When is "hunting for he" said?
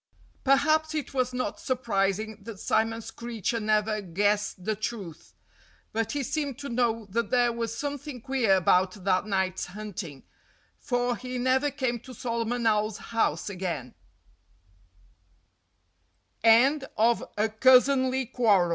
9.67-11.37